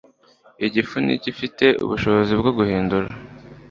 [0.65, 3.09] Igifu ntigifite ubushobozi bwo guhindura